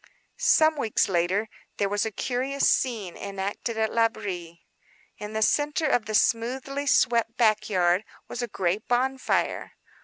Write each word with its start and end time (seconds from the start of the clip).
Some 0.39 0.77
weeks 0.77 1.07
later 1.07 1.47
there 1.77 1.87
was 1.87 2.07
a 2.07 2.11
curious 2.11 2.67
scene 2.67 3.15
enacted 3.15 3.77
at 3.77 3.93
L'Abri. 3.93 4.65
In 5.19 5.33
the 5.33 5.43
centre 5.43 5.85
of 5.85 6.07
the 6.07 6.15
smoothly 6.15 6.87
swept 6.87 7.37
back 7.37 7.69
yard 7.69 8.03
was 8.27 8.41
a 8.41 8.47
great 8.47 8.87
bonfire. 8.87 9.73